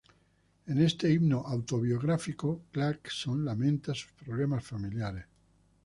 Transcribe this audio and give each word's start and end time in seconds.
En 0.65 0.81
este 0.81 1.11
himno 1.13 1.43
autobiográfico, 1.45 2.63
Clarkson 2.71 3.45
lamenta 3.45 3.93
sus 3.93 4.11
problemas 4.13 4.65
familiares. 4.65 5.27